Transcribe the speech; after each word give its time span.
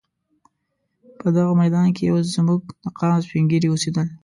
په 1.19 1.27
دغه 1.35 1.51
میدان 1.61 1.87
کې 1.95 2.03
اوس 2.13 2.25
زموږ 2.35 2.59
د 2.83 2.85
قام 2.99 3.13
سپین 3.25 3.43
ږیري 3.51 3.67
اوسېدل. 3.71 4.07